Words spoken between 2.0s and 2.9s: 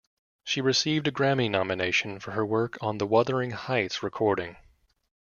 for her work